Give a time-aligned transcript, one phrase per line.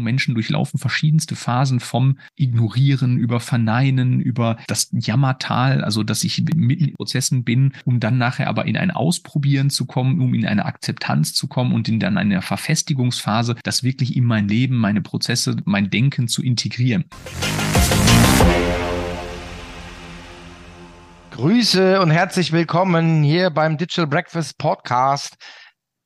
[0.00, 6.84] Menschen durchlaufen verschiedenste Phasen vom Ignorieren über Verneinen, über das Jammertal, also dass ich mitten
[6.84, 10.64] in Prozessen bin, um dann nachher aber in ein Ausprobieren zu kommen, um in eine
[10.64, 15.56] Akzeptanz zu kommen und in dann eine Verfestigungsphase, das wirklich in mein Leben, meine Prozesse,
[15.66, 17.04] mein Denken zu integrieren.
[21.32, 25.36] Grüße und herzlich willkommen hier beim Digital Breakfast Podcast.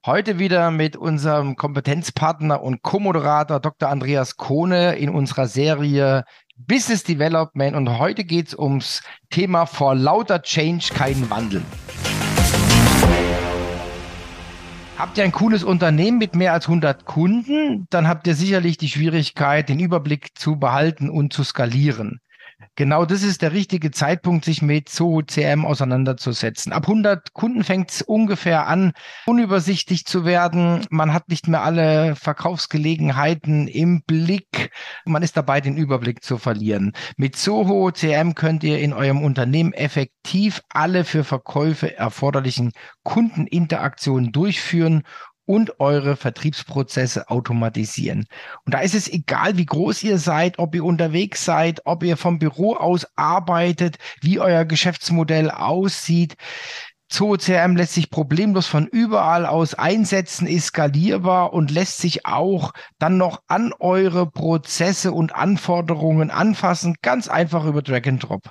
[0.07, 3.89] Heute wieder mit unserem Kompetenzpartner und Co-Moderator Dr.
[3.89, 6.23] Andreas Kohne in unserer Serie
[6.57, 7.75] Business Development.
[7.75, 11.61] Und heute geht es ums Thema vor lauter Change kein Wandel.
[14.97, 18.89] Habt ihr ein cooles Unternehmen mit mehr als 100 Kunden, dann habt ihr sicherlich die
[18.89, 22.21] Schwierigkeit, den Überblick zu behalten und zu skalieren.
[22.79, 26.73] Genau das ist der richtige Zeitpunkt, sich mit Zoho CM auseinanderzusetzen.
[26.73, 28.93] Ab 100 Kunden fängt es ungefähr an,
[29.25, 30.87] unübersichtlich zu werden.
[30.91, 34.71] Man hat nicht mehr alle Verkaufsgelegenheiten im Blick.
[35.07, 36.93] Man ist dabei, den Überblick zu verlieren.
[37.17, 42.73] Mit Zoho CM könnt ihr in eurem Unternehmen effektiv alle für Verkäufe erforderlichen
[43.05, 45.03] Kundeninteraktionen durchführen
[45.47, 48.27] und eure Vertriebsprozesse automatisieren.
[48.65, 52.17] Und da ist es egal, wie groß ihr seid, ob ihr unterwegs seid, ob ihr
[52.17, 56.37] vom Büro aus arbeitet, wie euer Geschäftsmodell aussieht.
[57.09, 63.17] ZooCRM lässt sich problemlos von überall aus einsetzen, ist skalierbar und lässt sich auch dann
[63.17, 68.51] noch an eure Prozesse und Anforderungen anfassen, ganz einfach über Drag and Drop.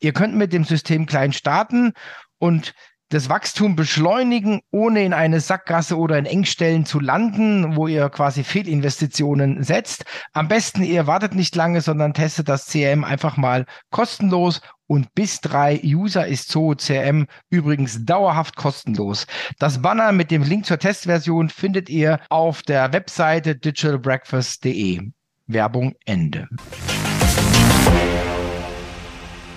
[0.00, 1.94] Ihr könnt mit dem System klein starten
[2.38, 2.74] und
[3.10, 8.44] das Wachstum beschleunigen, ohne in eine Sackgasse oder in Engstellen zu landen, wo ihr quasi
[8.44, 10.04] Fehlinvestitionen setzt.
[10.32, 15.40] Am besten, ihr wartet nicht lange, sondern testet das CRM einfach mal kostenlos und bis
[15.40, 19.26] drei User ist Zoho CRM übrigens dauerhaft kostenlos.
[19.58, 25.10] Das Banner mit dem Link zur Testversion findet ihr auf der Webseite digitalbreakfast.de.
[25.46, 26.48] Werbung Ende.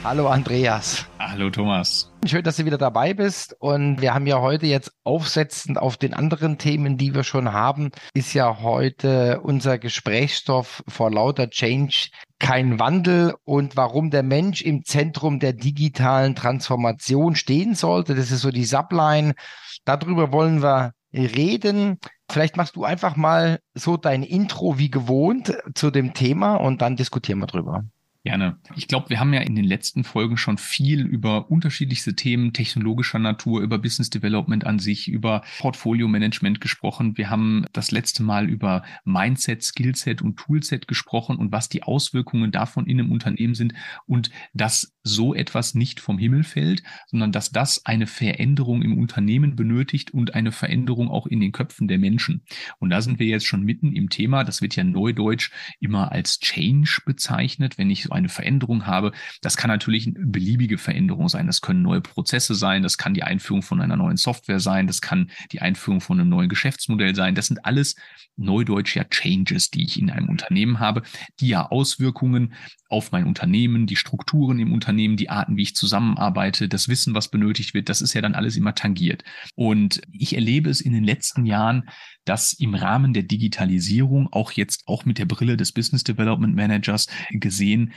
[0.09, 1.05] Hallo Andreas.
[1.19, 2.13] Hallo Thomas.
[2.25, 3.53] Schön, dass du wieder dabei bist.
[3.59, 7.91] Und wir haben ja heute jetzt aufsetzend auf den anderen Themen, die wir schon haben,
[8.13, 12.07] ist ja heute unser Gesprächsstoff vor lauter Change
[12.39, 18.15] kein Wandel und warum der Mensch im Zentrum der digitalen Transformation stehen sollte.
[18.15, 19.35] Das ist so die Subline.
[19.83, 21.99] Darüber wollen wir reden.
[22.31, 26.95] Vielleicht machst du einfach mal so dein Intro wie gewohnt zu dem Thema und dann
[26.95, 27.83] diskutieren wir drüber.
[28.27, 28.57] Gerne.
[28.75, 33.19] Ich glaube, wir haben ja in den letzten Folgen schon viel über unterschiedlichste Themen technologischer
[33.19, 37.17] Natur, über Business Development an sich, über Portfolio Management gesprochen.
[37.17, 42.51] Wir haben das letzte Mal über Mindset, Skillset und Toolset gesprochen und was die Auswirkungen
[42.51, 43.73] davon in einem Unternehmen sind
[44.07, 49.55] und dass so etwas nicht vom Himmel fällt, sondern dass das eine Veränderung im Unternehmen
[49.55, 52.43] benötigt und eine Veränderung auch in den Köpfen der Menschen.
[52.79, 54.43] Und da sind wir jetzt schon mitten im Thema.
[54.43, 59.11] Das wird ja neudeutsch immer als Change bezeichnet, wenn ich so eine Veränderung habe.
[59.41, 61.47] Das kann natürlich eine beliebige Veränderung sein.
[61.47, 62.83] Das können neue Prozesse sein.
[62.83, 64.87] Das kann die Einführung von einer neuen Software sein.
[64.87, 67.35] Das kann die Einführung von einem neuen Geschäftsmodell sein.
[67.35, 67.95] Das sind alles
[68.35, 71.03] neudeutsch Changes, die ich in einem Unternehmen habe,
[71.39, 72.53] die ja Auswirkungen
[72.89, 77.29] auf mein Unternehmen, die Strukturen im Unternehmen, die Arten, wie ich zusammenarbeite, das Wissen, was
[77.29, 79.23] benötigt wird, das ist ja dann alles immer tangiert.
[79.55, 81.89] Und ich erlebe es in den letzten Jahren,
[82.25, 87.07] dass im Rahmen der Digitalisierung, auch jetzt auch mit der Brille des Business Development Managers
[87.31, 87.93] gesehen,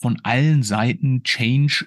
[0.00, 1.86] von allen Seiten Change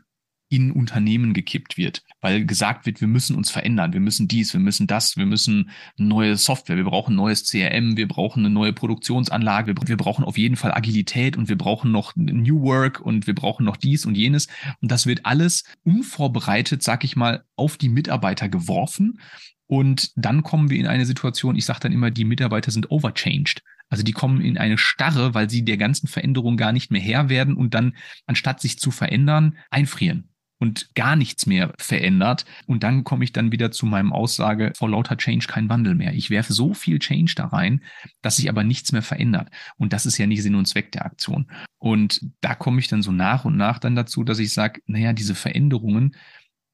[0.49, 4.59] in Unternehmen gekippt wird, weil gesagt wird, wir müssen uns verändern, wir müssen dies, wir
[4.59, 9.73] müssen das, wir müssen neue Software, wir brauchen neues CRM, wir brauchen eine neue Produktionsanlage,
[9.85, 13.65] wir brauchen auf jeden Fall Agilität und wir brauchen noch New Work und wir brauchen
[13.65, 14.47] noch dies und jenes.
[14.79, 19.19] Und das wird alles unvorbereitet, sag ich mal, auf die Mitarbeiter geworfen.
[19.65, 23.63] Und dann kommen wir in eine Situation, ich sage dann immer, die Mitarbeiter sind overchanged.
[23.89, 27.29] Also die kommen in eine Starre, weil sie der ganzen Veränderung gar nicht mehr Herr
[27.29, 27.95] werden und dann,
[28.27, 30.29] anstatt sich zu verändern, einfrieren
[30.63, 32.45] und gar nichts mehr verändert.
[32.67, 36.13] Und dann komme ich dann wieder zu meinem Aussage, vor lauter Change kein Wandel mehr.
[36.13, 37.83] Ich werfe so viel Change da rein,
[38.21, 39.49] dass sich aber nichts mehr verändert.
[39.75, 41.51] Und das ist ja nicht Sinn und Zweck der Aktion.
[41.79, 45.11] Und da komme ich dann so nach und nach dann dazu, dass ich sage, naja,
[45.11, 46.15] diese Veränderungen,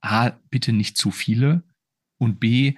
[0.01, 1.63] A, bitte nicht zu viele
[2.19, 2.75] und B,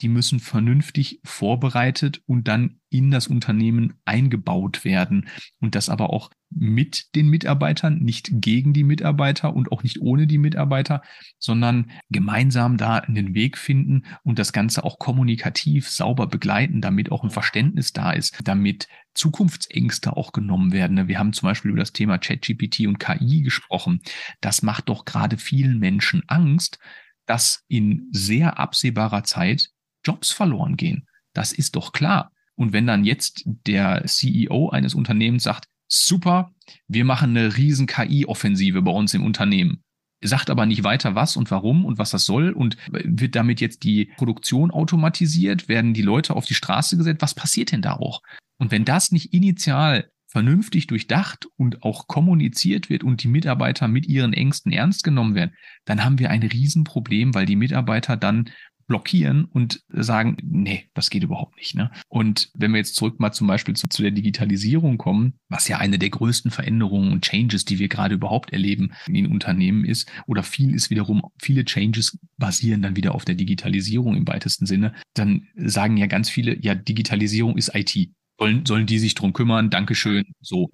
[0.00, 5.28] die müssen vernünftig vorbereitet und dann in das Unternehmen eingebaut werden.
[5.60, 10.26] Und das aber auch mit den Mitarbeitern, nicht gegen die Mitarbeiter und auch nicht ohne
[10.26, 11.02] die Mitarbeiter,
[11.38, 17.24] sondern gemeinsam da einen Weg finden und das Ganze auch kommunikativ sauber begleiten, damit auch
[17.24, 21.08] ein Verständnis da ist, damit Zukunftsängste auch genommen werden.
[21.08, 24.00] Wir haben zum Beispiel über das Thema ChatGPT und KI gesprochen.
[24.40, 26.78] Das macht doch gerade vielen Menschen Angst,
[27.26, 29.70] dass in sehr absehbarer Zeit
[30.04, 31.06] Jobs verloren gehen.
[31.32, 32.32] Das ist doch klar.
[32.54, 36.52] Und wenn dann jetzt der CEO eines Unternehmens sagt, super,
[36.88, 39.82] wir machen eine riesen KI-Offensive bei uns im Unternehmen,
[40.22, 43.82] sagt aber nicht weiter was und warum und was das soll und wird damit jetzt
[43.82, 48.22] die Produktion automatisiert, werden die Leute auf die Straße gesetzt, was passiert denn da auch?
[48.58, 54.06] Und wenn das nicht initial vernünftig durchdacht und auch kommuniziert wird und die Mitarbeiter mit
[54.06, 58.48] ihren Ängsten ernst genommen werden, dann haben wir ein Riesenproblem, weil die Mitarbeiter dann
[58.92, 61.74] blockieren und sagen, nee, das geht überhaupt nicht.
[61.74, 61.90] Ne?
[62.08, 65.78] Und wenn wir jetzt zurück mal zum Beispiel zu, zu, der Digitalisierung kommen, was ja
[65.78, 70.42] eine der größten Veränderungen und Changes, die wir gerade überhaupt erleben in Unternehmen ist, oder
[70.42, 75.48] viel ist wiederum, viele Changes basieren dann wieder auf der Digitalisierung im weitesten Sinne, dann
[75.56, 78.10] sagen ja ganz viele, ja, Digitalisierung ist IT.
[78.38, 79.70] Sollen, sollen die sich drum kümmern?
[79.70, 80.24] Dankeschön.
[80.42, 80.70] So.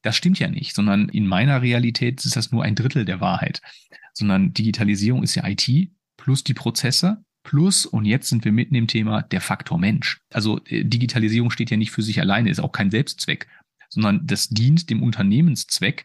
[0.00, 3.60] Das stimmt ja nicht, sondern in meiner Realität ist das nur ein Drittel der Wahrheit.
[4.14, 5.68] Sondern Digitalisierung ist ja IT
[6.16, 10.20] plus die Prozesse Plus, und jetzt sind wir mitten im Thema, der Faktor Mensch.
[10.30, 13.46] Also äh, Digitalisierung steht ja nicht für sich alleine, ist auch kein Selbstzweck,
[13.88, 16.04] sondern das dient dem Unternehmenszweck.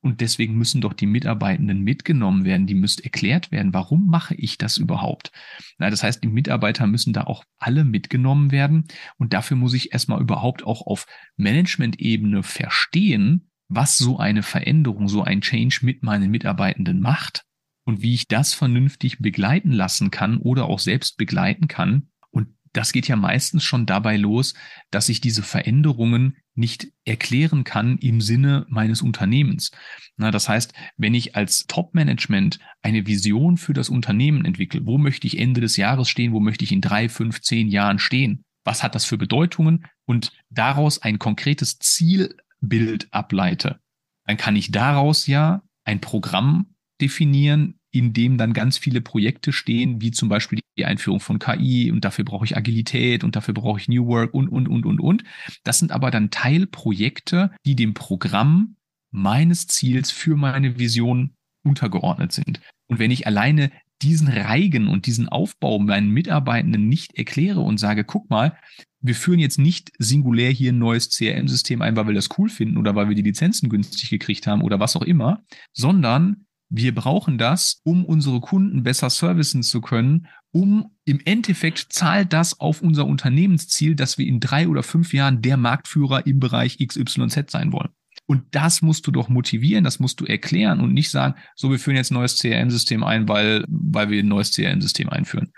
[0.00, 4.56] Und deswegen müssen doch die Mitarbeitenden mitgenommen werden, die müsste erklärt werden, warum mache ich
[4.56, 5.30] das überhaupt?
[5.76, 8.86] Na, das heißt, die Mitarbeiter müssen da auch alle mitgenommen werden.
[9.18, 11.06] Und dafür muss ich erstmal überhaupt auch auf
[11.36, 17.44] Management-Ebene verstehen, was so eine Veränderung, so ein Change mit meinen Mitarbeitenden macht
[17.88, 22.10] und wie ich das vernünftig begleiten lassen kann oder auch selbst begleiten kann.
[22.30, 24.52] Und das geht ja meistens schon dabei los,
[24.90, 29.70] dass ich diese Veränderungen nicht erklären kann im Sinne meines Unternehmens.
[30.18, 35.26] Na, das heißt, wenn ich als Top-Management eine Vision für das Unternehmen entwickle, wo möchte
[35.26, 38.82] ich Ende des Jahres stehen, wo möchte ich in drei, fünf, zehn Jahren stehen, was
[38.82, 43.80] hat das für Bedeutungen und daraus ein konkretes Zielbild ableite,
[44.26, 50.00] dann kann ich daraus ja ein Programm definieren, in dem dann ganz viele Projekte stehen,
[50.00, 53.80] wie zum Beispiel die Einführung von KI und dafür brauche ich Agilität und dafür brauche
[53.80, 55.24] ich New Work und, und, und, und, und.
[55.64, 58.76] Das sind aber dann Teilprojekte, die dem Programm
[59.10, 62.60] meines Ziels für meine Vision untergeordnet sind.
[62.86, 63.70] Und wenn ich alleine
[64.02, 68.56] diesen Reigen und diesen Aufbau meinen Mitarbeitenden nicht erkläre und sage, guck mal,
[69.00, 72.76] wir führen jetzt nicht singulär hier ein neues CRM-System ein, weil wir das cool finden
[72.78, 77.38] oder weil wir die Lizenzen günstig gekriegt haben oder was auch immer, sondern wir brauchen
[77.38, 83.06] das, um unsere Kunden besser servicen zu können, um im Endeffekt zahlt das auf unser
[83.06, 87.90] Unternehmensziel, dass wir in drei oder fünf Jahren der Marktführer im Bereich XYZ sein wollen.
[88.26, 91.78] Und das musst du doch motivieren, das musst du erklären und nicht sagen, so, wir
[91.78, 95.52] führen jetzt ein neues CRM-System ein, weil, weil wir ein neues CRM-System einführen.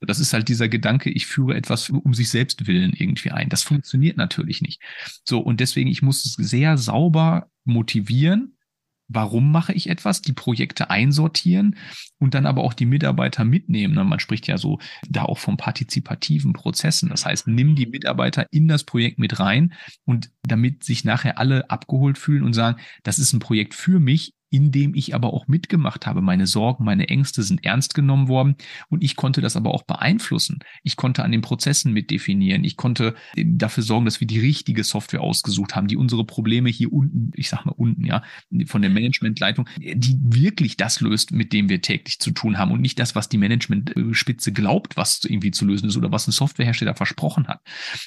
[0.00, 3.48] Das ist halt dieser Gedanke, ich führe etwas um sich selbst willen irgendwie ein.
[3.48, 4.80] Das funktioniert natürlich nicht.
[5.24, 8.57] So, und deswegen, ich muss es sehr sauber motivieren
[9.08, 11.76] warum mache ich etwas, die Projekte einsortieren
[12.18, 13.94] und dann aber auch die Mitarbeiter mitnehmen.
[13.94, 14.78] Ne, man spricht ja so
[15.08, 17.08] da auch von partizipativen Prozessen.
[17.08, 19.72] Das heißt, nimm die Mitarbeiter in das Projekt mit rein
[20.04, 24.34] und damit sich nachher alle abgeholt fühlen und sagen, das ist ein Projekt für mich,
[24.50, 26.22] in dem ich aber auch mitgemacht habe.
[26.22, 28.56] Meine Sorgen, meine Ängste sind ernst genommen worden
[28.88, 30.60] und ich konnte das aber auch beeinflussen.
[30.82, 32.64] Ich konnte an den Prozessen mitdefinieren.
[32.64, 36.92] Ich konnte dafür sorgen, dass wir die richtige Software ausgesucht haben, die unsere Probleme hier
[36.92, 38.22] unten, ich sag mal unten, ja,
[38.66, 42.80] von der Managementleitung, die wirklich das löst, mit dem wir täglich zu tun haben und
[42.80, 46.94] nicht das, was die Managementspitze glaubt, was irgendwie zu lösen ist oder was ein Softwarehersteller
[46.94, 47.60] versprochen hat.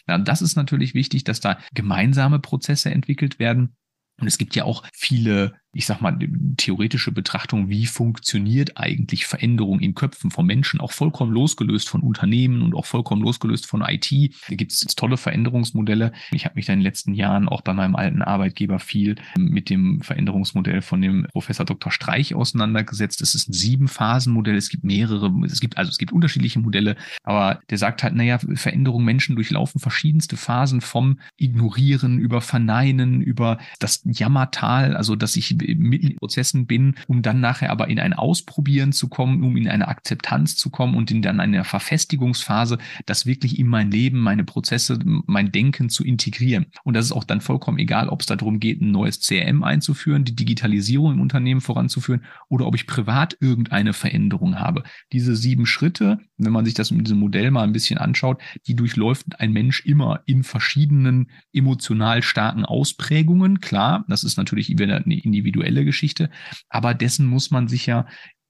[0.07, 3.75] Ja, das ist natürlich wichtig, dass da gemeinsame Prozesse entwickelt werden.
[4.19, 6.18] Und es gibt ja auch viele ich sag mal,
[6.57, 12.61] theoretische Betrachtung, wie funktioniert eigentlich Veränderung in Köpfen von Menschen, auch vollkommen losgelöst von Unternehmen
[12.61, 14.11] und auch vollkommen losgelöst von IT.
[14.49, 16.11] Da gibt es tolle Veränderungsmodelle.
[16.31, 19.69] Ich habe mich da in den letzten Jahren auch bei meinem alten Arbeitgeber viel mit
[19.69, 21.92] dem Veränderungsmodell von dem Professor Dr.
[21.92, 23.21] Streich auseinandergesetzt.
[23.21, 24.56] Es ist ein Sieben-Phasen-Modell.
[24.56, 28.40] Es gibt mehrere, es gibt also es gibt unterschiedliche Modelle, aber der sagt halt, naja,
[28.56, 35.60] Veränderung Menschen durchlaufen verschiedenste Phasen vom Ignorieren über Verneinen, über das Jammertal, also dass ich
[35.61, 39.87] in Prozessen bin, um dann nachher aber in ein Ausprobieren zu kommen, um in eine
[39.87, 44.99] Akzeptanz zu kommen und in dann eine Verfestigungsphase, das wirklich in mein Leben, meine Prozesse,
[45.03, 46.68] mein Denken zu integrieren.
[46.83, 50.25] Und das ist auch dann vollkommen egal, ob es darum geht, ein neues CRM einzuführen,
[50.25, 54.83] die Digitalisierung im Unternehmen voranzuführen oder ob ich privat irgendeine Veränderung habe.
[55.11, 58.75] Diese sieben Schritte, wenn man sich das mit diesem Modell mal ein bisschen anschaut, die
[58.75, 63.59] durchläuft ein Mensch immer in verschiedenen emotional starken Ausprägungen.
[63.61, 66.29] Klar, das ist natürlich wieder eine individuelle individuelle Geschichte,
[66.69, 68.07] aber dessen muss man sich ja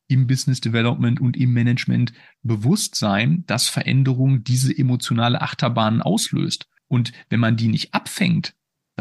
[0.07, 6.67] im Business Development und im Management bewusst sein, dass Veränderung diese emotionale Achterbahn auslöst.
[6.87, 8.53] Und wenn man die nicht abfängt,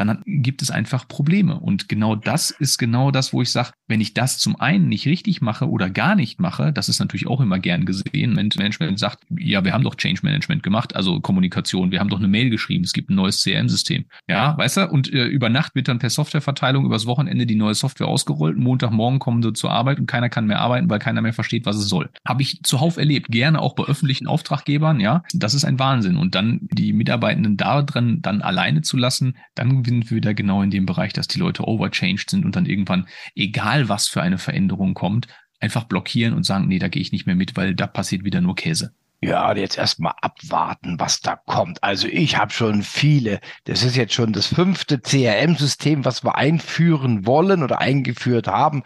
[0.07, 1.59] dann gibt es einfach Probleme.
[1.59, 5.05] Und genau das ist genau das, wo ich sage, wenn ich das zum einen nicht
[5.05, 8.35] richtig mache oder gar nicht mache, das ist natürlich auch immer gern gesehen.
[8.35, 12.19] Wenn Management sagt, ja, wir haben doch Change Management gemacht, also Kommunikation, wir haben doch
[12.19, 14.05] eine Mail geschrieben, es gibt ein neues CRM-System.
[14.27, 14.89] Ja, weißt du?
[14.89, 18.57] Und äh, über Nacht wird dann per Softwareverteilung übers Wochenende die neue Software ausgerollt.
[18.57, 21.75] Montagmorgen kommen sie zur Arbeit und keiner kann mehr arbeiten, weil keiner mehr versteht, was
[21.75, 22.09] es soll.
[22.27, 23.27] Habe ich zuhauf erlebt.
[23.29, 25.23] Gerne auch bei öffentlichen Auftraggebern, ja.
[25.33, 26.17] Das ist ein Wahnsinn.
[26.17, 30.61] Und dann die Mitarbeitenden da drin dann alleine zu lassen, dann sind wir wieder genau
[30.61, 34.37] in dem Bereich, dass die Leute overchanged sind und dann irgendwann, egal was für eine
[34.37, 35.27] Veränderung kommt,
[35.59, 38.41] einfach blockieren und sagen, nee, da gehe ich nicht mehr mit, weil da passiert wieder
[38.41, 38.93] nur Käse.
[39.23, 41.83] Ja, jetzt erstmal abwarten, was da kommt.
[41.83, 43.39] Also ich habe schon viele.
[43.65, 48.81] Das ist jetzt schon das fünfte CRM-System, was wir einführen wollen oder eingeführt haben.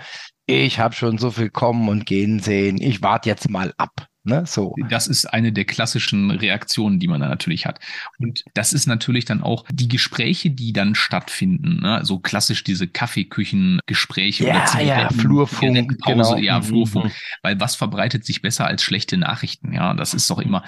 [0.46, 2.82] Ich habe schon so viel kommen und gehen sehen.
[2.82, 4.08] Ich warte jetzt mal ab.
[4.26, 4.44] Ne?
[4.46, 4.76] So.
[4.90, 7.80] Das ist eine der klassischen Reaktionen, die man da natürlich hat.
[8.20, 11.82] Und das ist natürlich dann auch die Gespräche, die dann stattfinden.
[11.82, 12.02] Ne?
[12.04, 16.38] So klassisch diese Kaffeeküchengespräche ja, oder ja, Flurfunk, genau.
[16.38, 17.06] ja, Flurfunk.
[17.06, 17.12] Mhm.
[17.44, 19.74] Weil was verbreitet sich besser als schlechte Nachrichten?
[19.74, 20.64] Ja, das ist doch immer,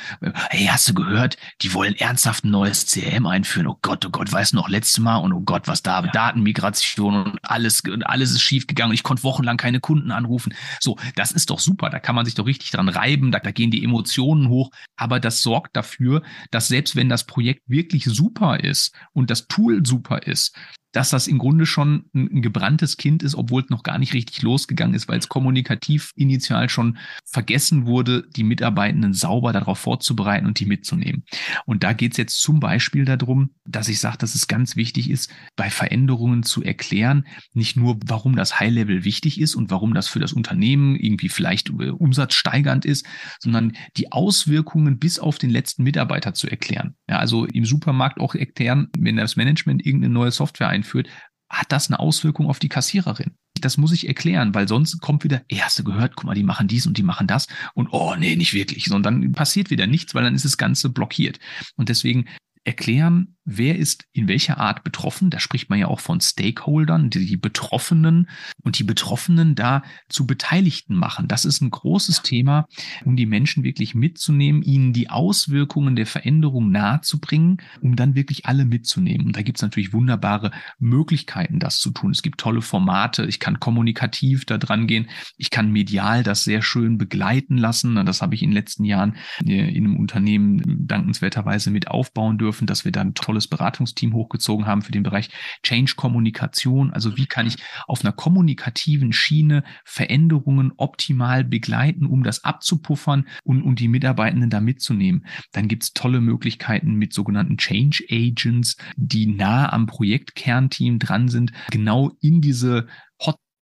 [0.50, 3.66] hey, hast du gehört, die wollen ernsthaft ein neues CRM einführen.
[3.66, 6.12] Oh Gott, oh Gott, weißt du noch, letztes Mal und oh Gott, was da, ja.
[6.12, 10.54] Datenmigration und alles, alles ist schief gegangen und ich konnte wochenlang keine Kunden anrufen.
[10.80, 11.90] So, das ist doch super.
[11.90, 13.32] Da kann man sich doch richtig dran reiben.
[13.32, 17.64] Da da gehen die Emotionen hoch, aber das sorgt dafür, dass selbst wenn das Projekt
[17.68, 20.54] wirklich super ist und das Tool super ist,
[20.98, 24.42] dass das im Grunde schon ein, gebranntes Kind ist, obwohl es noch gar nicht richtig
[24.42, 30.60] losgegangen ist, weil es kommunikativ initial schon vergessen wurde, die Mitarbeitenden sauber darauf vorzubereiten und
[30.60, 31.24] die mitzunehmen.
[31.68, 35.12] Und da geht es jetzt zum Beispiel darum, dass ich sage, dass es ganz wichtig
[35.12, 40.08] ist, bei Veränderungen zu erklären, nicht nur, warum das High-Level wichtig ist und warum das
[40.08, 43.06] für das Unternehmen irgendwie vielleicht äh, umsatzsteigernd ist,
[43.40, 46.96] sondern die Auswirkungen bis auf den letzten Mitarbeiter zu erklären.
[47.08, 51.10] Ja, also im Supermarkt auch erklären, wenn das Management irgendeine neue Software einführt, einführt,
[51.50, 53.36] hat das eine Auswirkung auf die Kassiererin?
[53.60, 56.44] Das muss ich erklären, weil sonst kommt wieder, ey, hast du gehört, guck mal, die
[56.44, 59.88] machen dies und die machen das und oh nee, nicht wirklich, sondern dann passiert wieder
[59.88, 61.40] nichts, weil dann ist das Ganze blockiert.
[61.76, 62.26] Und deswegen
[62.66, 65.30] erklären, wer ist in welcher Art betroffen.
[65.30, 68.30] Da spricht man ja auch von Stakeholdern, die Betroffenen
[68.62, 71.30] und die Betroffenen da zu Beteiligten machen.
[71.30, 72.68] Das ist ein großes Thema,
[73.06, 78.66] um die Menschen wirklich mitzunehmen, ihnen die Auswirkungen der Veränderung nahezubringen, um dann wirklich alle
[78.66, 79.28] mitzunehmen.
[79.28, 82.12] Und da gibt es natürlich wunderbare Möglichkeiten, das zu tun.
[82.12, 83.26] Es gibt tolle Formate.
[83.26, 85.08] Ich kann kommunikativ da dran gehen.
[85.38, 88.06] Ich kann medial das sehr schön begleiten lassen.
[88.06, 92.68] Das habe ich in den letzten Jahren äh, in einem Unternehmen dankenswerterweise mit aufbauen dürfen,
[92.68, 95.30] dass wir dann tolle tolles Beratungsteam hochgezogen haben für den Bereich
[95.64, 96.92] Change-Kommunikation.
[96.92, 103.62] Also wie kann ich auf einer kommunikativen Schiene Veränderungen optimal begleiten, um das abzupuffern und,
[103.62, 105.26] und die Mitarbeitenden da mitzunehmen.
[105.52, 111.52] Dann gibt es tolle Möglichkeiten mit sogenannten Change Agents, die nah am Projektkernteam dran sind,
[111.70, 112.88] genau in diese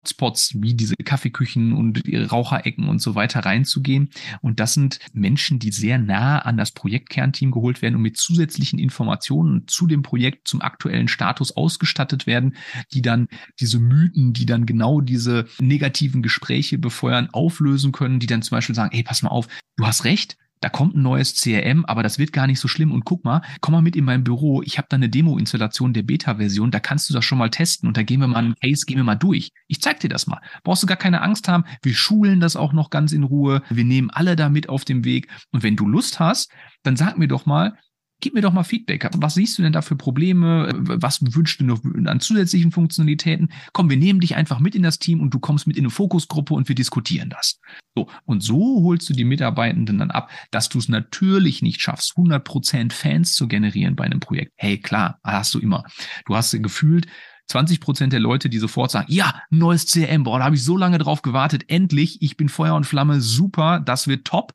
[0.09, 4.11] Spots wie diese Kaffeeküchen und Raucherecken und so weiter reinzugehen.
[4.41, 8.79] Und das sind Menschen, die sehr nah an das Projektkernteam geholt werden und mit zusätzlichen
[8.79, 12.57] Informationen zu dem Projekt, zum aktuellen Status ausgestattet werden,
[12.93, 13.29] die dann
[13.61, 18.75] diese Mythen, die dann genau diese negativen Gespräche befeuern, auflösen können, die dann zum Beispiel
[18.75, 22.19] sagen, hey, pass mal auf, du hast recht, da kommt ein neues CRM, aber das
[22.19, 22.93] wird gar nicht so schlimm.
[22.93, 24.63] Und guck mal, komm mal mit in mein Büro.
[24.63, 26.71] Ich habe da eine Demo-Installation der Beta-Version.
[26.71, 28.97] Da kannst du das schon mal testen und da gehen wir mal einen Case, gehen
[28.97, 29.51] wir mal durch.
[29.69, 30.41] Ich zeig dir das mal.
[30.63, 31.65] Brauchst du gar keine Angst haben.
[31.83, 33.63] Wir schulen das auch noch ganz in Ruhe.
[33.69, 35.29] Wir nehmen alle da mit auf dem Weg.
[35.53, 36.51] Und wenn du Lust hast,
[36.83, 37.77] dann sag mir doch mal,
[38.21, 39.09] Gib mir doch mal Feedback.
[39.17, 40.73] Was siehst du denn da für Probleme?
[40.75, 43.51] Was wünschst du noch an zusätzlichen Funktionalitäten?
[43.73, 45.91] Komm, wir nehmen dich einfach mit in das Team und du kommst mit in eine
[45.91, 47.61] Fokusgruppe und wir diskutieren das.
[47.95, 48.09] So.
[48.25, 52.93] Und so holst du die Mitarbeitenden dann ab, dass du es natürlich nicht schaffst, 100%
[52.93, 54.53] Fans zu generieren bei einem Projekt.
[54.57, 55.85] Hey, klar, hast du immer.
[56.25, 57.07] Du hast gefühlt
[57.49, 60.77] 20 Prozent der Leute, die sofort sagen, ja, neues CRM, boah, da habe ich so
[60.77, 64.55] lange drauf gewartet, endlich, ich bin Feuer und Flamme, super, das wird top.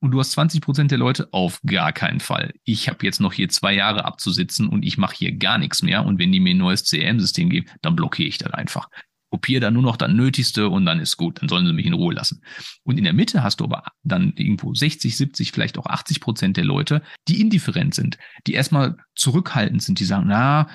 [0.00, 2.52] Und du hast 20 Prozent der Leute auf gar keinen Fall.
[2.64, 6.04] Ich habe jetzt noch hier zwei Jahre abzusitzen und ich mache hier gar nichts mehr.
[6.04, 8.88] Und wenn die mir ein neues CRM-System geben, dann blockiere ich das einfach.
[9.30, 11.42] Kopiere da nur noch das Nötigste und dann ist gut.
[11.42, 12.42] Dann sollen sie mich in Ruhe lassen.
[12.84, 16.56] Und in der Mitte hast du aber dann irgendwo 60, 70, vielleicht auch 80 Prozent
[16.56, 20.68] der Leute, die indifferent sind, die erstmal zurückhaltend sind, die sagen, na,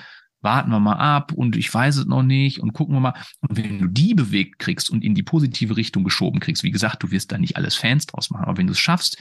[0.44, 3.14] warten wir mal ab und ich weiß es noch nicht und gucken wir mal.
[3.40, 7.02] Und wenn du die bewegt kriegst und in die positive Richtung geschoben kriegst, wie gesagt,
[7.02, 9.18] du wirst da nicht alles Fans draus machen, aber wenn du es schaffst,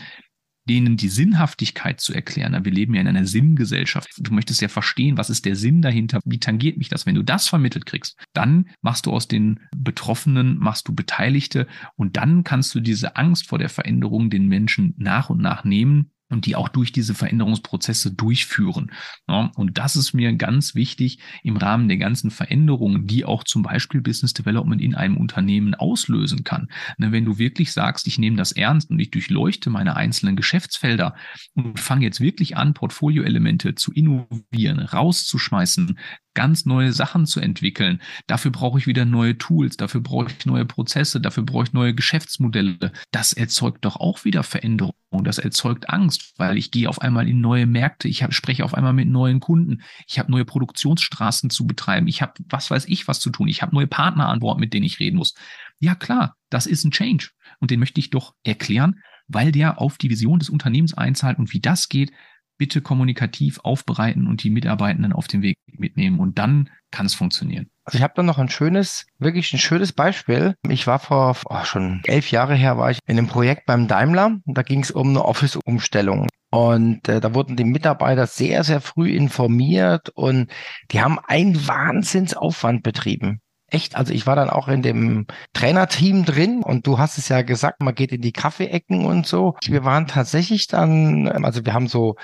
[0.70, 2.64] denen die Sinnhaftigkeit zu erklären.
[2.64, 4.10] Wir leben ja in einer Sinngesellschaft.
[4.18, 6.20] Du möchtest ja verstehen, was ist der Sinn dahinter?
[6.26, 7.06] Wie tangiert mich das?
[7.06, 12.16] Wenn du das vermittelt kriegst, dann machst du aus den Betroffenen, machst du Beteiligte und
[12.16, 16.46] dann kannst du diese Angst vor der Veränderung den Menschen nach und nach nehmen und
[16.46, 18.92] die auch durch diese Veränderungsprozesse durchführen.
[19.28, 24.02] Und das ist mir ganz wichtig im Rahmen der ganzen Veränderungen, die auch zum Beispiel
[24.02, 26.68] Business Development in einem Unternehmen auslösen kann.
[26.98, 31.16] Ne, wenn du wirklich sagst, ich nehme das ernst und ich durchleuchte meine einzelnen Geschäftsfelder
[31.54, 36.00] und fange jetzt wirklich an, Portfolioelemente zu innovieren, rauszuschmeißen,
[36.34, 38.02] ganz neue Sachen zu entwickeln.
[38.26, 41.94] Dafür brauche ich wieder neue Tools, dafür brauche ich neue Prozesse, dafür brauche ich neue
[41.94, 42.92] Geschäftsmodelle.
[43.12, 44.96] Das erzeugt doch auch wieder Veränderung.
[45.24, 48.74] Das erzeugt Angst, weil ich gehe auf einmal in neue Märkte, ich hab, spreche auf
[48.74, 53.08] einmal mit neuen Kunden, ich habe neue Produktionsstraßen zu betreiben, ich habe was weiß ich
[53.08, 55.34] was zu tun, ich habe neue Partner an Bord, mit denen ich reden muss.
[55.80, 57.30] Ja klar, das ist ein Change.
[57.60, 61.54] Und den möchte ich doch erklären, weil der auf die Vision des Unternehmens einzahlt und
[61.54, 62.12] wie das geht,
[62.58, 67.70] bitte kommunikativ aufbereiten und die Mitarbeitenden auf den Weg mitnehmen und dann kann es funktionieren.
[67.86, 70.56] Also ich habe da noch ein schönes, wirklich ein schönes Beispiel.
[70.70, 74.38] Ich war vor oh, schon elf Jahre her, war ich in einem Projekt beim Daimler.
[74.46, 76.28] Da ging es um eine Office-Umstellung.
[76.50, 80.52] Und äh, da wurden die Mitarbeiter sehr, sehr früh informiert und
[80.92, 83.42] die haben einen Wahnsinnsaufwand betrieben
[83.74, 87.42] echt, also ich war dann auch in dem Trainerteam drin und du hast es ja
[87.42, 89.56] gesagt, man geht in die Kaffeeecken und so.
[89.66, 92.16] Wir waren tatsächlich dann, also wir haben so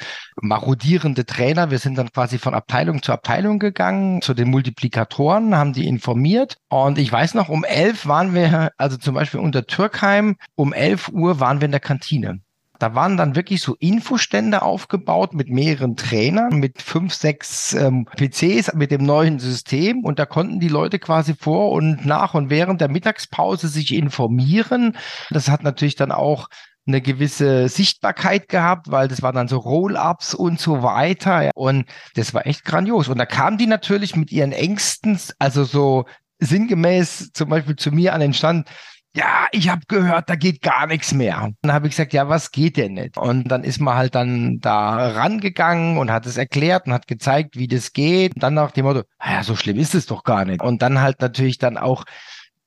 [0.42, 5.74] marodierende Trainer, wir sind dann quasi von Abteilung zu Abteilung gegangen, zu den Multiplikatoren, haben
[5.74, 10.38] die informiert und ich weiß noch, um elf waren wir, also zum Beispiel unter Türkheim,
[10.56, 12.42] um elf Uhr waren wir in der Kantine.
[12.80, 18.74] Da waren dann wirklich so Infostände aufgebaut mit mehreren Trainern, mit fünf, sechs ähm, PCs
[18.74, 22.82] mit dem neuen System und da konnten die Leute quasi vor und nach und während
[22.82, 24.96] der Mittagspause sich informieren.
[25.30, 26.48] Das hat natürlich dann auch
[26.88, 31.52] eine gewisse Sichtbarkeit gehabt, weil das waren dann so Roll-ups und so weiter.
[31.56, 33.08] Und das war echt grandios.
[33.08, 36.06] Und da kamen die natürlich mit ihren Ängsten, also so
[36.40, 38.68] sinngemäß zum Beispiel zu mir an den Stand,
[39.16, 41.52] ja, ich habe gehört, da geht gar nichts mehr.
[41.62, 43.18] Dann habe ich gesagt, ja, was geht denn nicht?
[43.18, 47.58] Und dann ist man halt dann da rangegangen und hat es erklärt und hat gezeigt,
[47.58, 48.36] wie das geht.
[48.36, 50.62] Und dann nach dem Motto, ja, so schlimm ist es doch gar nicht.
[50.62, 52.06] Und dann halt natürlich dann auch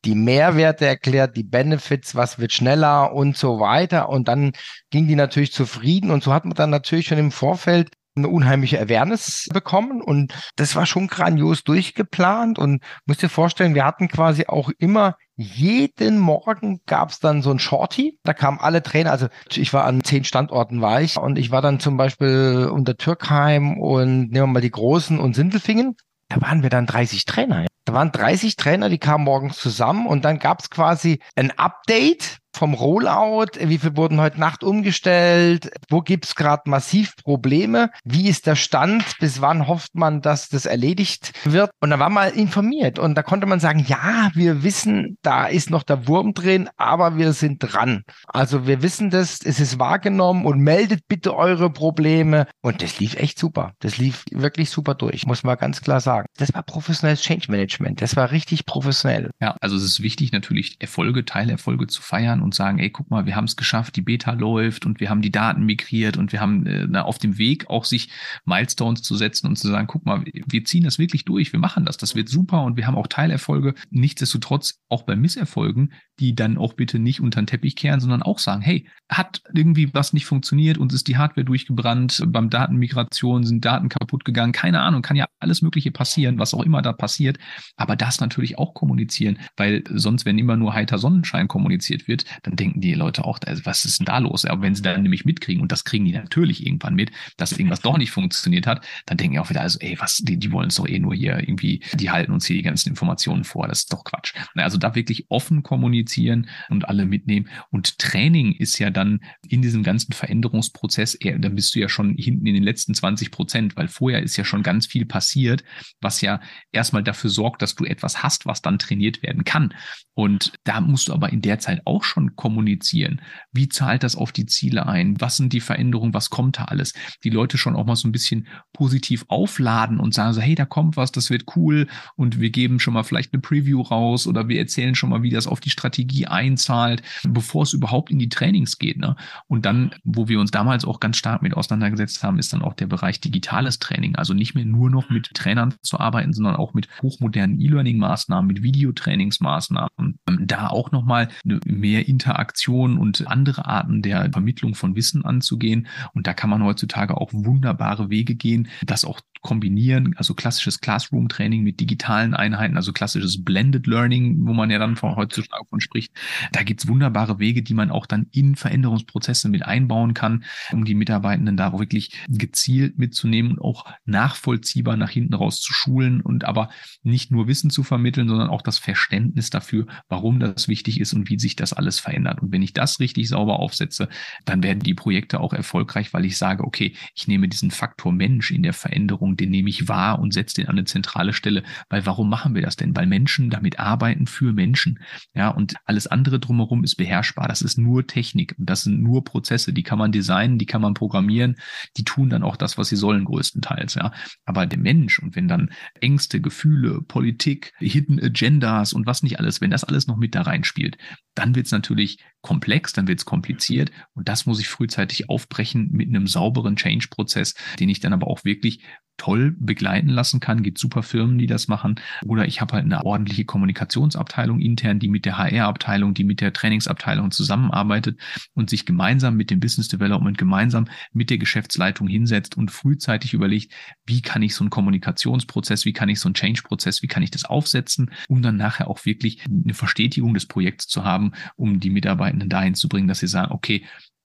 [0.05, 4.09] die Mehrwerte erklärt, die Benefits, was wird schneller und so weiter.
[4.09, 4.53] Und dann
[4.91, 6.11] ging die natürlich zufrieden.
[6.11, 10.77] Und so hat man dann natürlich schon im Vorfeld eine unheimliche Awareness bekommen und das
[10.77, 16.81] war schon grandios durchgeplant und musst dir vorstellen, wir hatten quasi auch immer jeden Morgen
[16.87, 18.19] gab es dann so ein Shorty.
[18.23, 19.11] Da kamen alle Trainer.
[19.11, 22.97] Also ich war an zehn Standorten war ich und ich war dann zum Beispiel unter
[22.97, 25.97] Türkheim und nehmen wir mal die Großen und Sindelfingen.
[26.29, 27.67] Da waren wir dann 30 Trainer.
[27.85, 32.39] Da waren 30 Trainer, die kamen morgens zusammen und dann gab es quasi ein Update
[32.55, 38.47] vom Rollout, wie viel wurden heute Nacht umgestellt, wo gibt's gerade massiv Probleme, wie ist
[38.47, 41.71] der Stand, bis wann hofft man, dass das erledigt wird.
[41.81, 45.71] Und da war mal informiert und da konnte man sagen, ja, wir wissen, da ist
[45.71, 48.03] noch der Wurm drin, aber wir sind dran.
[48.27, 52.47] Also wir wissen das, es ist wahrgenommen und meldet bitte eure Probleme.
[52.61, 53.73] Und das lief echt super.
[53.81, 56.27] Das lief wirklich super durch, muss man ganz klar sagen.
[56.37, 58.03] Das war professionelles Change Management.
[58.03, 59.31] Das war richtig professionell.
[59.41, 63.27] Ja, also es ist wichtig, natürlich Erfolge, Teilerfolge zu feiern und sagen, ey, guck mal,
[63.27, 66.41] wir haben es geschafft, die Beta läuft und wir haben die Daten migriert und wir
[66.41, 68.11] haben äh, auf dem Weg auch sich
[68.45, 71.85] Milestones zu setzen und zu sagen, guck mal, wir ziehen das wirklich durch, wir machen
[71.85, 73.75] das, das wird super und wir haben auch Teilerfolge.
[73.91, 78.39] Nichtsdestotrotz auch bei Misserfolgen, die dann auch bitte nicht unter den Teppich kehren, sondern auch
[78.39, 83.65] sagen, hey, hat irgendwie was nicht funktioniert, uns ist die Hardware durchgebrannt, beim Datenmigration sind
[83.65, 87.39] Daten kaputt gegangen, keine Ahnung, kann ja alles Mögliche passieren, was auch immer da passiert,
[87.77, 92.57] aber das natürlich auch kommunizieren, weil sonst, wenn immer nur heiter Sonnenschein kommuniziert wird, dann
[92.57, 94.45] denken die Leute auch, also was ist denn da los?
[94.45, 97.81] Aber wenn sie dann nämlich mitkriegen, und das kriegen die natürlich irgendwann mit, dass irgendwas
[97.81, 100.69] doch nicht funktioniert hat, dann denken die auch wieder, also ey, was, die, die wollen
[100.69, 103.81] es doch eh nur hier irgendwie, die halten uns hier die ganzen Informationen vor, das
[103.81, 104.35] ist doch Quatsch.
[104.55, 107.49] Also da wirklich offen kommunizieren und alle mitnehmen.
[107.71, 112.15] Und Training ist ja dann in diesem ganzen Veränderungsprozess, eher, dann bist du ja schon
[112.17, 115.65] hinten in den letzten 20 Prozent, weil vorher ist ja schon ganz viel passiert,
[116.01, 116.41] was ja
[116.73, 119.75] erstmal dafür sorgt, dass du etwas hast, was dann trainiert werden kann.
[120.15, 123.21] Und da musst du aber in der Zeit auch schon kommunizieren.
[123.53, 125.21] Wie zahlt das auf die Ziele ein?
[125.21, 126.15] Was sind die Veränderungen?
[126.15, 126.95] Was kommt da alles?
[127.25, 130.65] Die Leute schon auch mal so ein bisschen positiv aufladen und sagen so, hey, da
[130.65, 134.49] kommt was, das wird cool und wir geben schon mal vielleicht eine Preview raus oder
[134.49, 138.29] wir erzählen schon mal, wie das auf die Strategie einzahlt, bevor es überhaupt in die
[138.29, 138.99] Trainings geht.
[138.99, 139.17] Ne?
[139.49, 142.75] Und dann, wo wir uns damals auch ganz stark mit auseinandergesetzt haben, ist dann auch
[142.75, 144.17] der Bereich digitales Training.
[144.17, 148.63] Also nicht mehr nur noch mit Trainern zu arbeiten, sondern auch mit hochmodernen E-Learning-Maßnahmen, mit
[148.63, 150.19] Videotrainingsmaßnahmen.
[150.41, 155.87] Da auch nochmal mehr Interaktion und andere Arten der Vermittlung von Wissen anzugehen.
[156.13, 161.63] Und da kann man heutzutage auch wunderbare Wege gehen, das auch kombinieren, also klassisches Classroom-Training
[161.63, 166.13] mit digitalen Einheiten, also klassisches Blended Learning, wo man ja dann von heutzutage von spricht.
[166.53, 170.95] Da gibt's wunderbare Wege, die man auch dann in Veränderungsprozesse mit einbauen kann, um die
[170.95, 176.71] Mitarbeitenden da wirklich gezielt mitzunehmen und auch nachvollziehbar nach hinten raus zu schulen und aber
[177.03, 181.29] nicht nur Wissen zu vermitteln, sondern auch das Verständnis dafür, warum das wichtig ist und
[181.29, 182.43] wie sich das alles verändert.
[182.43, 184.09] Und wenn ich das richtig sauber aufsetze,
[184.45, 188.51] dann werden die Projekte auch erfolgreich, weil ich sage, okay, ich nehme diesen Faktor Mensch
[188.51, 191.63] in der Veränderung den nehme ich wahr und setze den an eine zentrale Stelle.
[191.89, 192.95] Weil warum machen wir das denn?
[192.97, 195.01] Weil Menschen damit arbeiten für Menschen.
[195.35, 197.49] Ja, und alles andere drumherum ist beherrschbar.
[197.49, 199.73] Das ist nur Technik und das sind nur Prozesse.
[199.73, 201.57] Die kann man designen, die kann man programmieren.
[201.97, 203.95] Die tun dann auch das, was sie sollen, größtenteils.
[203.95, 204.13] Ja,
[204.45, 209.61] aber der Mensch und wenn dann Ängste, Gefühle, Politik, Hidden Agendas und was nicht alles,
[209.61, 210.97] wenn das alles noch mit da reinspielt,
[211.35, 211.92] dann wird es natürlich
[212.41, 213.91] komplex, dann wird es kompliziert.
[214.15, 218.45] Und das muss ich frühzeitig aufbrechen mit einem sauberen Change-Prozess, den ich dann aber auch
[218.45, 218.83] wirklich
[219.17, 220.63] toll begleiten lassen kann.
[220.63, 222.01] Gibt super Firmen, die das machen.
[222.27, 226.53] Oder ich habe halt eine ordentliche Kommunikationsabteilung intern, die mit der HR-Abteilung, die mit der
[226.53, 228.19] Trainingsabteilung zusammenarbeitet
[228.55, 233.73] und sich gemeinsam mit dem Business Development, gemeinsam mit der Geschäftsleitung hinsetzt und frühzeitig überlegt,
[234.07, 237.31] wie kann ich so einen Kommunikationsprozess, wie kann ich so einen Change-Prozess, wie kann ich
[237.31, 241.91] das aufsetzen, um dann nachher auch wirklich eine Verstetigung des Projekts zu haben, um die
[241.91, 243.85] Mitarbeitenden dahin zu bringen, dass sie sagen, okay,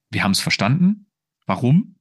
[0.09, 1.07] wir haben es verstanden.
[1.45, 1.95] Warum?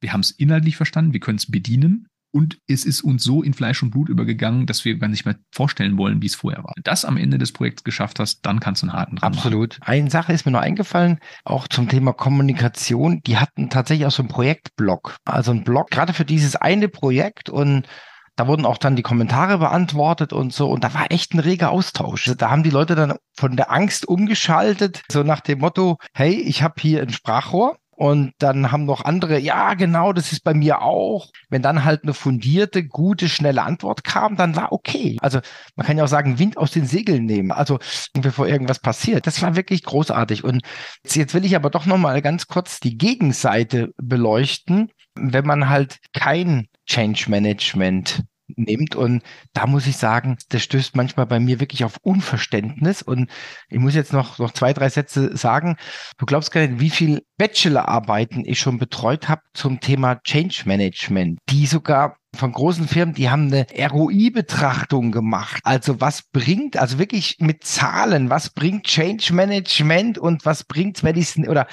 [0.00, 3.54] Wir haben es inhaltlich verstanden, wir können es bedienen und es ist uns so in
[3.54, 6.72] Fleisch und Blut übergegangen, dass wir gar nicht mehr vorstellen wollen, wie es vorher war.
[6.74, 9.78] Wenn das am Ende des Projekts geschafft hast, dann kannst du einen harten dran Absolut.
[9.80, 9.90] Machen.
[9.90, 13.20] Eine Sache ist mir noch eingefallen, auch zum Thema Kommunikation.
[13.26, 15.16] Die hatten tatsächlich auch so einen Projektblog.
[15.24, 17.86] Also ein Blog, gerade für dieses eine Projekt und
[18.36, 20.70] da wurden auch dann die Kommentare beantwortet und so.
[20.70, 22.32] Und da war echt ein reger Austausch.
[22.38, 26.62] Da haben die Leute dann von der Angst umgeschaltet, so nach dem Motto, hey, ich
[26.62, 30.82] habe hier ein Sprachrohr und dann haben noch andere, ja, genau, das ist bei mir
[30.82, 31.28] auch.
[31.50, 35.18] Wenn dann halt eine fundierte, gute, schnelle Antwort kam, dann war okay.
[35.20, 35.38] Also
[35.76, 37.52] man kann ja auch sagen, Wind aus den Segeln nehmen.
[37.52, 37.78] Also
[38.12, 39.28] bevor irgendwas passiert.
[39.28, 40.42] Das war wirklich großartig.
[40.42, 40.62] Und
[41.04, 44.90] jetzt will ich aber doch nochmal ganz kurz die Gegenseite beleuchten.
[45.14, 48.24] Wenn man halt kein Change Management
[48.56, 48.94] nimmt.
[48.94, 53.02] Und da muss ich sagen, das stößt manchmal bei mir wirklich auf Unverständnis.
[53.02, 53.30] Und
[53.68, 55.76] ich muss jetzt noch, noch zwei, drei Sätze sagen.
[56.18, 61.38] Du glaubst gar nicht, wie viel Bachelorarbeiten ich schon betreut habe zum Thema Change Management,
[61.50, 65.60] die sogar von großen Firmen, die haben eine ROI-Betrachtung gemacht.
[65.64, 71.16] Also was bringt, also wirklich mit Zahlen, was bringt Change Management und was bringt, wenn
[71.16, 71.66] ich es oder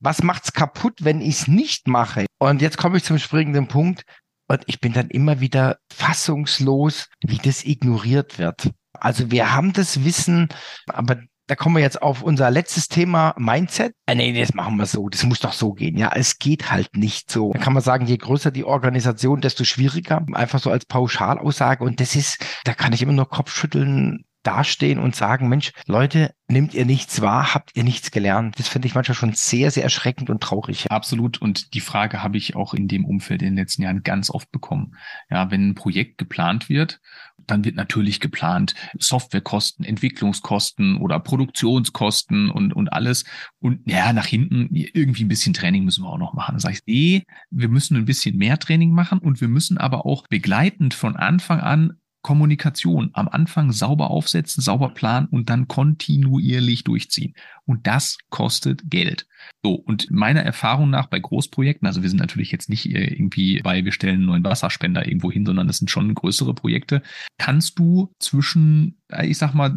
[0.00, 2.26] was macht's kaputt, wenn ich es nicht mache?
[2.38, 4.02] Und jetzt komme ich zum springenden Punkt.
[4.50, 8.72] Und ich bin dann immer wieder fassungslos, wie das ignoriert wird.
[8.92, 10.48] Also wir haben das Wissen,
[10.88, 13.94] aber da kommen wir jetzt auf unser letztes Thema Mindset.
[14.06, 15.08] Ah, nee, das machen wir so.
[15.08, 15.96] Das muss doch so gehen.
[15.96, 17.52] Ja, es geht halt nicht so.
[17.52, 20.26] Da kann man sagen, je größer die Organisation, desto schwieriger.
[20.32, 21.84] Einfach so als Pauschalaussage.
[21.84, 26.74] Und das ist, da kann ich immer nur Kopfschütteln dastehen und sagen, Mensch, Leute, nimmt
[26.74, 28.58] ihr nichts wahr, habt ihr nichts gelernt?
[28.58, 30.90] Das finde ich manchmal schon sehr, sehr erschreckend und traurig.
[30.90, 31.40] Absolut.
[31.40, 34.50] Und die Frage habe ich auch in dem Umfeld in den letzten Jahren ganz oft
[34.50, 34.96] bekommen.
[35.30, 37.00] Ja, wenn ein Projekt geplant wird,
[37.46, 43.24] dann wird natürlich geplant Softwarekosten, Entwicklungskosten oder Produktionskosten und, und alles.
[43.58, 46.58] Und ja, nach hinten irgendwie ein bisschen Training müssen wir auch noch machen.
[46.58, 50.26] Sage ich, nee, wir müssen ein bisschen mehr Training machen und wir müssen aber auch
[50.28, 57.34] begleitend von Anfang an Kommunikation am Anfang sauber aufsetzen, sauber planen und dann kontinuierlich durchziehen.
[57.64, 59.26] Und das kostet Geld.
[59.62, 63.60] So, und meiner Erfahrung nach bei Großprojekten, also wir sind natürlich jetzt nicht äh, irgendwie
[63.62, 67.02] bei, wir stellen einen neuen Wasserspender irgendwo hin, sondern das sind schon größere Projekte,
[67.38, 69.74] kannst du zwischen, äh, ich sag mal,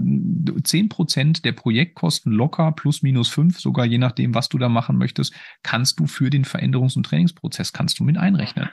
[0.63, 4.97] zehn Prozent der Projektkosten locker, plus minus fünf, sogar je nachdem, was du da machen
[4.97, 8.69] möchtest, kannst du für den Veränderungs- und Trainingsprozess, kannst du mit einrechnen.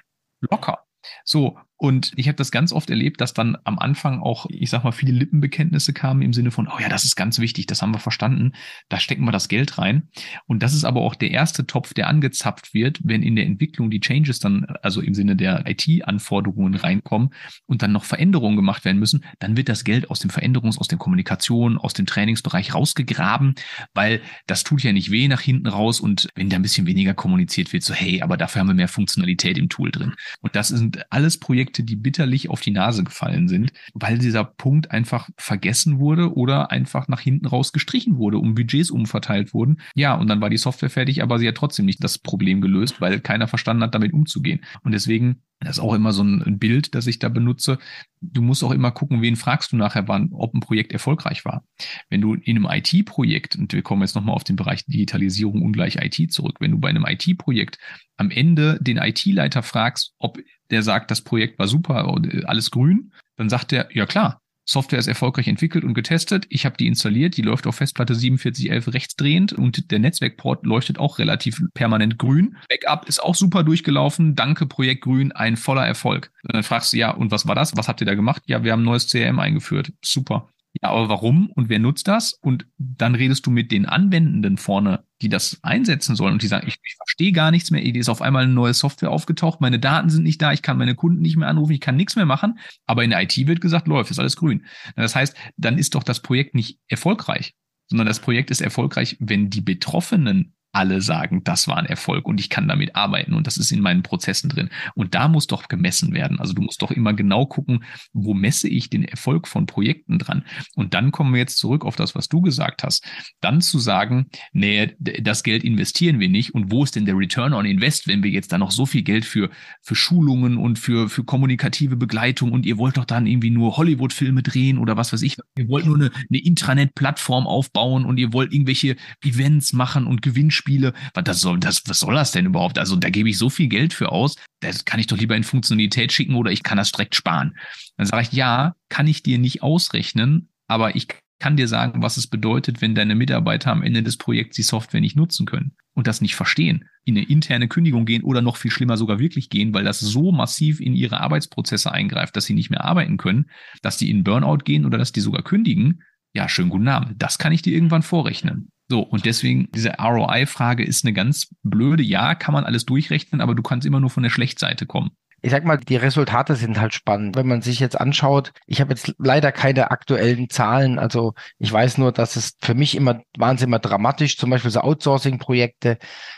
[0.51, 0.85] Locker.
[1.25, 4.85] So, und ich habe das ganz oft erlebt, dass dann am Anfang auch, ich sag
[4.85, 7.95] mal, viele Lippenbekenntnisse kamen im Sinne von, oh ja, das ist ganz wichtig, das haben
[7.95, 8.53] wir verstanden,
[8.91, 10.11] da stecken wir das Geld rein.
[10.47, 13.89] Und das ist aber auch der erste Topf, der angezapft wird, wenn in der Entwicklung
[13.89, 17.31] die Changes dann, also im Sinne der IT-Anforderungen reinkommen
[17.65, 20.89] und dann noch Veränderungen gemacht werden müssen, dann wird das Geld aus dem Veränderungs-, aus
[20.89, 23.55] dem Kommunikation, aus dem Trainingsbereich rausgegraben,
[23.95, 27.15] weil das tut ja nicht weh nach hinten raus und wenn da ein bisschen weniger
[27.15, 30.13] kommuniziert wird, so hey, aber dafür haben wir mehr Funktionalität im Tool drin.
[30.43, 34.45] Und das sind alles Projekte, Projekte, die bitterlich auf die Nase gefallen sind, weil dieser
[34.45, 39.81] Punkt einfach vergessen wurde oder einfach nach hinten raus gestrichen wurde, um Budgets umverteilt wurden.
[39.95, 43.01] Ja, und dann war die Software fertig, aber sie hat trotzdem nicht das Problem gelöst,
[43.01, 44.65] weil keiner verstanden hat, damit umzugehen.
[44.83, 47.79] Und deswegen Das ist auch immer so ein Bild, das ich da benutze.
[48.23, 51.65] Du musst auch immer gucken, wen fragst du nachher, wann, ob ein Projekt erfolgreich war.
[52.09, 55.97] Wenn du in einem IT-Projekt, und wir kommen jetzt nochmal auf den Bereich Digitalisierung ungleich
[55.97, 57.79] IT zurück, wenn du bei einem IT-Projekt
[58.17, 60.39] am Ende den IT-Leiter fragst, ob
[60.71, 65.09] der sagt, das Projekt war super, alles grün, dann sagt er, ja klar, Software ist
[65.09, 66.47] erfolgreich entwickelt und getestet.
[66.49, 71.19] Ich habe die installiert, die läuft auf Festplatte 4711 rechtsdrehend und der Netzwerkport leuchtet auch
[71.19, 72.57] relativ permanent grün.
[72.69, 74.37] Backup ist auch super durchgelaufen.
[74.37, 76.31] Danke, Projekt Grün, ein voller Erfolg.
[76.45, 77.77] Und dann fragst du, ja, und was war das?
[77.77, 78.45] Was habt ihr da gemacht?
[78.47, 79.93] Ja, wir haben ein neues CRM eingeführt.
[80.05, 80.49] Super.
[80.81, 82.35] Ja, aber warum und wer nutzt das?
[82.41, 86.67] Und dann redest du mit den Anwendenden vorne, die das einsetzen sollen und die sagen,
[86.67, 90.11] ich, ich verstehe gar nichts mehr, ist auf einmal eine neue Software aufgetaucht, meine Daten
[90.11, 92.59] sind nicht da, ich kann meine Kunden nicht mehr anrufen, ich kann nichts mehr machen,
[92.87, 94.65] aber in der IT wird gesagt, läuft, ist alles grün.
[94.97, 97.55] Das heißt, dann ist doch das Projekt nicht erfolgreich,
[97.89, 102.39] sondern das Projekt ist erfolgreich, wenn die Betroffenen alle sagen, das war ein Erfolg und
[102.39, 104.71] ich kann damit arbeiten und das ist in meinen Prozessen drin.
[104.95, 106.39] Und da muss doch gemessen werden.
[106.39, 110.45] Also du musst doch immer genau gucken, wo messe ich den Erfolg von Projekten dran.
[110.77, 113.05] Und dann kommen wir jetzt zurück auf das, was du gesagt hast.
[113.41, 117.53] Dann zu sagen, nee, das Geld investieren wir nicht und wo ist denn der Return
[117.53, 119.51] on Invest, wenn wir jetzt da noch so viel Geld für,
[119.83, 124.43] für Schulungen und für, für kommunikative Begleitung und ihr wollt doch dann irgendwie nur Hollywood-Filme
[124.43, 125.37] drehen oder was weiß ich.
[125.57, 130.60] Ihr wollt nur eine, eine Intranet-Plattform aufbauen und ihr wollt irgendwelche Events machen und Gewinnspiele
[130.61, 130.93] Spiele.
[131.15, 132.79] Was, das soll, das, was soll das denn überhaupt?
[132.79, 135.45] Also da gebe ich so viel Geld für aus, das kann ich doch lieber in
[135.45, 137.57] Funktionalität schicken oder ich kann das direkt sparen.
[137.97, 141.09] Dann sage ich, ja, kann ich dir nicht ausrechnen, aber ich
[141.41, 145.01] kann dir sagen, was es bedeutet, wenn deine Mitarbeiter am Ende des Projekts die Software
[145.01, 148.71] nicht nutzen können und das nicht verstehen, in eine interne Kündigung gehen oder noch viel
[148.71, 152.71] schlimmer sogar wirklich gehen, weil das so massiv in ihre Arbeitsprozesse eingreift, dass sie nicht
[152.71, 156.03] mehr arbeiten können, dass die in Burnout gehen oder dass die sogar kündigen.
[156.35, 157.21] Ja, schönen guten Abend.
[157.21, 158.71] Das kann ich dir irgendwann vorrechnen.
[158.91, 162.03] So, und deswegen, diese ROI-Frage ist eine ganz blöde.
[162.03, 165.13] Ja, kann man alles durchrechnen, aber du kannst immer nur von der Schlechtseite kommen.
[165.43, 167.37] Ich sag mal, die Resultate sind halt spannend.
[167.37, 170.99] Wenn man sich jetzt anschaut, ich habe jetzt leider keine aktuellen Zahlen.
[170.99, 174.81] Also ich weiß nur, dass es für mich immer wahnsinnig immer dramatisch, zum Beispiel so
[174.81, 175.97] Outsourcing-Projekte.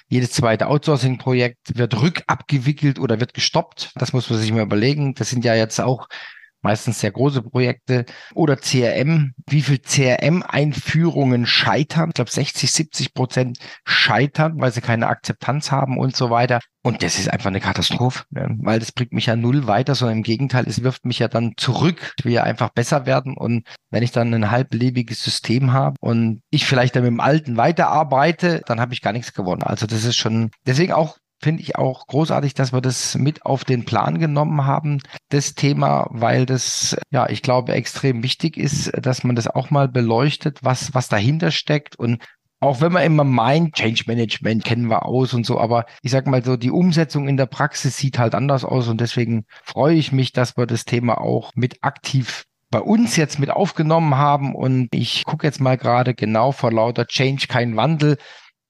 [0.09, 3.93] Jedes zweite Outsourcing-Projekt wird rückabgewickelt oder wird gestoppt.
[3.97, 5.15] Das muss man sich mal überlegen.
[5.15, 6.07] Das sind ja jetzt auch
[6.63, 12.11] meistens sehr große Projekte oder CRM, wie viel CRM-Einführungen scheitern.
[12.11, 16.61] Ich glaube, 60, 70 Prozent scheitern, weil sie keine Akzeptanz haben und so weiter.
[16.85, 18.57] Und das ist einfach eine Katastrophe, ne?
[18.59, 21.53] weil das bringt mich ja null weiter, sondern im Gegenteil, es wirft mich ja dann
[21.57, 22.15] zurück.
[22.19, 23.37] Ich will ja einfach besser werden.
[23.37, 27.57] Und wenn ich dann ein halblebiges System habe und ich vielleicht dann mit dem Alten
[27.57, 29.63] weiterarbeite, dann habe ich gar nichts gewonnen.
[29.63, 33.65] Also das ist schon, deswegen auch finde ich auch großartig, dass wir das mit auf
[33.65, 39.25] den Plan genommen haben, das Thema, weil das, ja, ich glaube, extrem wichtig ist, dass
[39.25, 41.97] man das auch mal beleuchtet, was, was dahinter steckt.
[41.97, 42.23] Und
[42.61, 46.29] auch wenn man immer meint, Change Management kennen wir aus und so, aber ich sag
[46.29, 50.13] mal so, die Umsetzung in der Praxis sieht halt anders aus und deswegen freue ich
[50.13, 54.55] mich, dass wir das Thema auch mit aktiv bei uns jetzt mit aufgenommen haben.
[54.55, 58.17] Und ich gucke jetzt mal gerade genau vor lauter Change kein Wandel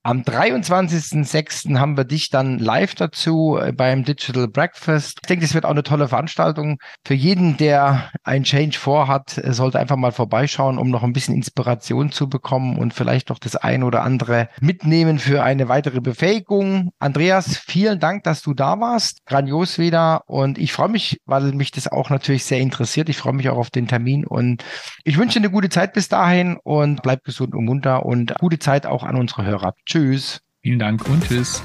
[0.04, 1.78] am 23.06.
[1.78, 5.20] haben wir dich dann live dazu äh, beim Digital Breakfast.
[5.22, 6.78] Ich denke, das wird auch eine tolle Veranstaltung.
[7.06, 11.36] Für jeden, der ein Change vorhat, äh, sollte einfach mal vorbeischauen, um noch ein bisschen
[11.36, 16.90] Inspiration zu bekommen und vielleicht noch das ein oder andere mitnehmen für eine weitere Befähigung.
[16.98, 19.24] Andreas, vielen Dank, dass du da warst.
[19.26, 20.22] Grandios wieder.
[20.26, 23.08] Und ich freue mich, weil mich das auch natürlich sehr interessiert.
[23.08, 24.64] Ich freue mich auch auf den Termin und
[25.04, 28.84] ich wünsche eine gute Zeit bis dahin und bleib gesund und munter und gute Zeit
[28.84, 29.74] auch an unsere Hörer.
[29.92, 30.40] Tschüss.
[30.62, 31.62] Vielen Dank und tschüss.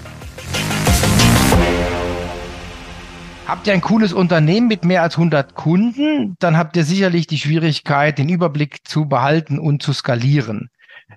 [3.46, 7.38] Habt ihr ein cooles Unternehmen mit mehr als 100 Kunden, dann habt ihr sicherlich die
[7.38, 10.70] Schwierigkeit, den Überblick zu behalten und zu skalieren.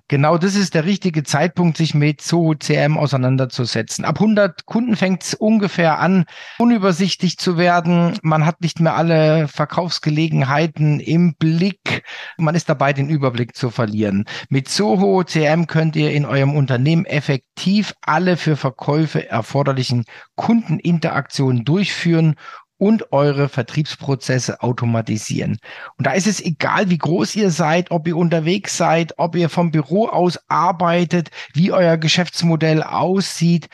[0.06, 4.04] Genau das ist der richtige Zeitpunkt, sich mit Zoho CM auseinanderzusetzen.
[4.04, 6.26] Ab 100 Kunden fängt es ungefähr an,
[6.58, 8.16] unübersichtlich zu werden.
[8.22, 12.04] Man hat nicht mehr alle Verkaufsgelegenheiten im Blick.
[12.38, 14.26] Man ist dabei, den Überblick zu verlieren.
[14.48, 20.04] Mit Zoho CM könnt ihr in eurem Unternehmen effektiv alle für Verkäufe erforderlichen
[20.36, 22.36] Kundeninteraktionen durchführen
[22.80, 25.58] und eure Vertriebsprozesse automatisieren.
[25.98, 29.50] Und da ist es egal, wie groß ihr seid, ob ihr unterwegs seid, ob ihr
[29.50, 33.68] vom Büro aus arbeitet, wie euer Geschäftsmodell aussieht.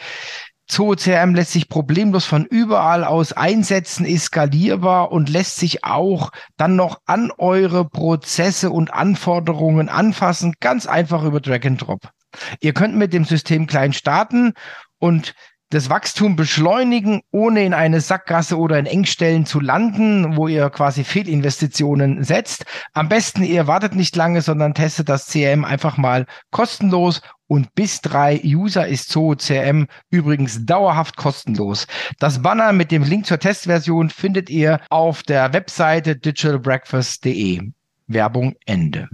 [0.66, 6.74] ZooCRM lässt sich problemlos von überall aus einsetzen, ist skalierbar und lässt sich auch dann
[6.74, 12.10] noch an eure Prozesse und Anforderungen anfassen, ganz einfach über Drag and Drop.
[12.58, 14.54] Ihr könnt mit dem System klein starten
[14.98, 15.34] und
[15.70, 21.04] das Wachstum beschleunigen, ohne in eine Sackgasse oder in Engstellen zu landen, wo ihr quasi
[21.04, 22.64] Fehlinvestitionen setzt.
[22.92, 28.00] Am besten, ihr wartet nicht lange, sondern testet das CRM einfach mal kostenlos und bis
[28.00, 31.86] drei User ist Zoho CRM übrigens dauerhaft kostenlos.
[32.18, 37.72] Das Banner mit dem Link zur Testversion findet ihr auf der Webseite digitalbreakfast.de.
[38.08, 39.08] Werbung Ende.